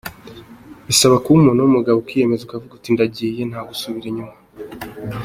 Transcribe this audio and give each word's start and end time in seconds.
Bisaba 0.87 1.15
kuba 1.23 1.37
umuntu 1.39 1.63
w’umugabo, 1.63 1.97
ukiyemeza 1.99 2.43
ukavuga 2.45 2.73
uti 2.75 2.89
ndagiye 2.95 3.41
ntagusubira 3.45 4.05
inyuma. 4.09 4.35